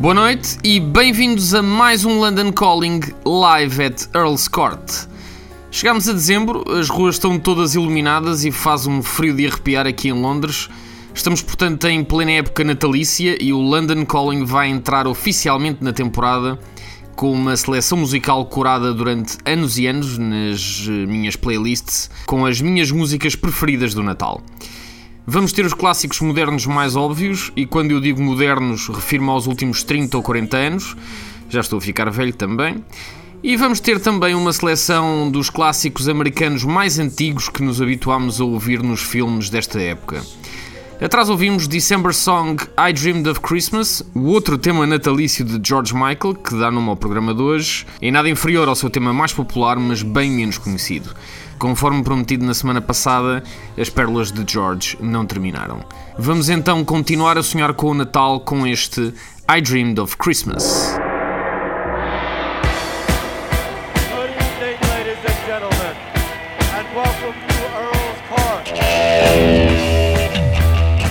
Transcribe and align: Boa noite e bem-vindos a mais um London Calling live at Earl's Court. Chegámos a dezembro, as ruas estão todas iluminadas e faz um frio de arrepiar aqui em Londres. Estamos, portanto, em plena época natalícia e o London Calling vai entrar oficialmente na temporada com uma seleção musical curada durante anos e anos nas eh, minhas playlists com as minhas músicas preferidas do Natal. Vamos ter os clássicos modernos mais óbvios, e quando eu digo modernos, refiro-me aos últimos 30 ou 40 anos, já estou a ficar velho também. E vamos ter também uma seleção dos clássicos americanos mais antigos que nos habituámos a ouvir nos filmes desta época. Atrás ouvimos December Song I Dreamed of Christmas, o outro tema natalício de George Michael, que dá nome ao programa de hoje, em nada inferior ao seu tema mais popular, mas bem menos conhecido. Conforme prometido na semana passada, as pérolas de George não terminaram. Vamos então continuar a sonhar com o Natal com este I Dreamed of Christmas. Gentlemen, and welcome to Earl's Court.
Boa 0.00 0.14
noite 0.14 0.58
e 0.64 0.80
bem-vindos 0.80 1.54
a 1.54 1.62
mais 1.62 2.06
um 2.06 2.18
London 2.18 2.50
Calling 2.50 3.00
live 3.24 3.84
at 3.84 4.08
Earl's 4.14 4.48
Court. 4.48 5.06
Chegámos 5.72 6.08
a 6.08 6.12
dezembro, 6.12 6.64
as 6.68 6.88
ruas 6.88 7.14
estão 7.14 7.38
todas 7.38 7.76
iluminadas 7.76 8.44
e 8.44 8.50
faz 8.50 8.88
um 8.88 9.02
frio 9.02 9.32
de 9.32 9.46
arrepiar 9.46 9.86
aqui 9.86 10.08
em 10.08 10.12
Londres. 10.12 10.68
Estamos, 11.14 11.42
portanto, 11.42 11.86
em 11.86 12.02
plena 12.02 12.32
época 12.32 12.64
natalícia 12.64 13.38
e 13.40 13.52
o 13.52 13.58
London 13.58 14.04
Calling 14.04 14.44
vai 14.44 14.68
entrar 14.68 15.06
oficialmente 15.06 15.82
na 15.82 15.92
temporada 15.92 16.58
com 17.14 17.32
uma 17.32 17.56
seleção 17.56 17.98
musical 17.98 18.44
curada 18.46 18.92
durante 18.92 19.38
anos 19.44 19.78
e 19.78 19.86
anos 19.86 20.18
nas 20.18 20.86
eh, 20.88 20.90
minhas 21.06 21.36
playlists 21.36 22.10
com 22.26 22.44
as 22.44 22.60
minhas 22.60 22.90
músicas 22.90 23.36
preferidas 23.36 23.94
do 23.94 24.02
Natal. 24.02 24.42
Vamos 25.24 25.52
ter 25.52 25.64
os 25.64 25.74
clássicos 25.74 26.20
modernos 26.20 26.66
mais 26.66 26.96
óbvios, 26.96 27.52
e 27.54 27.64
quando 27.64 27.92
eu 27.92 28.00
digo 28.00 28.20
modernos, 28.20 28.88
refiro-me 28.88 29.30
aos 29.30 29.46
últimos 29.46 29.84
30 29.84 30.16
ou 30.16 30.22
40 30.22 30.56
anos, 30.56 30.96
já 31.48 31.60
estou 31.60 31.78
a 31.78 31.80
ficar 31.80 32.10
velho 32.10 32.32
também. 32.32 32.82
E 33.42 33.56
vamos 33.56 33.80
ter 33.80 33.98
também 33.98 34.34
uma 34.34 34.52
seleção 34.52 35.30
dos 35.30 35.48
clássicos 35.48 36.10
americanos 36.10 36.62
mais 36.62 36.98
antigos 36.98 37.48
que 37.48 37.62
nos 37.62 37.80
habituámos 37.80 38.38
a 38.38 38.44
ouvir 38.44 38.82
nos 38.82 39.00
filmes 39.00 39.48
desta 39.48 39.80
época. 39.80 40.22
Atrás 41.00 41.30
ouvimos 41.30 41.66
December 41.66 42.12
Song 42.12 42.62
I 42.78 42.92
Dreamed 42.92 43.26
of 43.30 43.40
Christmas, 43.40 44.02
o 44.14 44.26
outro 44.26 44.58
tema 44.58 44.86
natalício 44.86 45.42
de 45.42 45.58
George 45.66 45.94
Michael, 45.94 46.34
que 46.34 46.54
dá 46.54 46.70
nome 46.70 46.90
ao 46.90 46.96
programa 46.96 47.32
de 47.32 47.40
hoje, 47.40 47.86
em 48.02 48.12
nada 48.12 48.28
inferior 48.28 48.68
ao 48.68 48.74
seu 48.74 48.90
tema 48.90 49.10
mais 49.10 49.32
popular, 49.32 49.78
mas 49.78 50.02
bem 50.02 50.30
menos 50.30 50.58
conhecido. 50.58 51.08
Conforme 51.58 52.04
prometido 52.04 52.44
na 52.44 52.52
semana 52.52 52.82
passada, 52.82 53.42
as 53.78 53.88
pérolas 53.88 54.30
de 54.30 54.44
George 54.46 54.98
não 55.00 55.24
terminaram. 55.24 55.82
Vamos 56.18 56.50
então 56.50 56.84
continuar 56.84 57.38
a 57.38 57.42
sonhar 57.42 57.72
com 57.72 57.86
o 57.86 57.94
Natal 57.94 58.40
com 58.40 58.66
este 58.66 59.14
I 59.48 59.62
Dreamed 59.62 59.98
of 59.98 60.18
Christmas. 60.18 60.99
Gentlemen, 65.50 65.96
and 66.76 66.86
welcome 66.94 67.34
to 67.34 67.64
Earl's 67.76 68.20
Court. 68.28 68.99